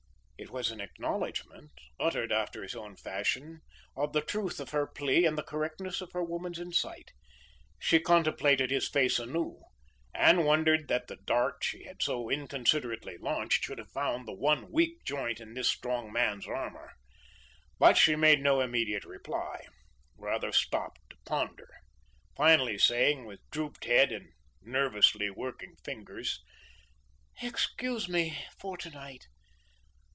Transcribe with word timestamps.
It 0.43 0.49
was 0.49 0.71
an 0.71 0.81
acknowledgment, 0.81 1.71
uttered 1.99 2.31
after 2.31 2.63
his 2.63 2.73
own 2.75 2.95
fashion, 2.95 3.61
of 3.95 4.11
the 4.11 4.23
truth 4.23 4.59
of 4.59 4.71
her 4.71 4.87
plea 4.87 5.23
and 5.23 5.37
the 5.37 5.43
correctness 5.43 6.01
of 6.01 6.11
her 6.13 6.23
woman's 6.23 6.57
insight. 6.57 7.11
She 7.77 7.99
contemplated 7.99 8.71
his 8.71 8.89
face 8.89 9.19
anew, 9.19 9.61
and 10.15 10.43
wondered 10.43 10.87
that 10.87 11.05
the 11.07 11.17
dart 11.17 11.57
she 11.61 11.83
had 11.83 12.01
so 12.01 12.27
inconsiderately 12.27 13.17
launched 13.19 13.63
should 13.65 13.77
have 13.77 13.91
found 13.91 14.27
the 14.27 14.33
one 14.33 14.71
weak 14.71 15.03
joint 15.05 15.39
in 15.39 15.53
this 15.53 15.69
strong 15.69 16.11
man's 16.11 16.47
armour. 16.47 16.93
But 17.77 17.95
she 17.95 18.15
made 18.15 18.41
no 18.41 18.61
immediate 18.61 19.05
reply, 19.05 19.67
rather 20.17 20.51
stopped 20.51 21.01
to 21.11 21.17
ponder, 21.23 21.69
finally 22.35 22.79
saying, 22.79 23.25
with 23.25 23.47
drooped 23.51 23.85
head 23.85 24.11
and 24.11 24.31
nervously 24.63 25.29
working 25.29 25.75
fingers: 25.85 26.43
"Excuse 27.43 28.09
me 28.09 28.43
for 28.59 28.75
to 28.77 28.89
night. 28.89 29.27